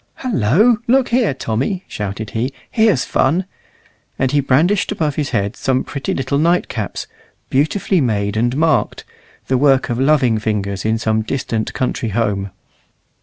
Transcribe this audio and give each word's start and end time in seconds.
"Hullo! 0.15 0.77
look 0.87 1.09
here, 1.09 1.35
Tommy," 1.35 1.83
shouted 1.87 2.31
he; 2.31 2.51
"here's 2.71 3.05
fun!" 3.05 3.45
and 4.17 4.31
he 4.31 4.39
brandished 4.39 4.91
above 4.91 5.13
his 5.13 5.29
head 5.29 5.55
some 5.55 5.83
pretty 5.83 6.11
little 6.15 6.39
night 6.39 6.67
caps, 6.67 7.05
beautifully 7.51 8.01
made 8.01 8.35
and 8.35 8.57
marked, 8.57 9.05
the 9.45 9.59
work 9.59 9.91
of 9.91 9.99
loving 9.99 10.39
fingers 10.39 10.85
in 10.85 10.97
some 10.97 11.21
distant 11.21 11.73
country 11.75 12.09
home. 12.09 12.49